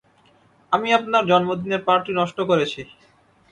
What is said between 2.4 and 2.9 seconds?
করেছি।